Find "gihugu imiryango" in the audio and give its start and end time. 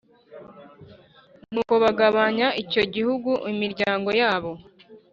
2.93-4.09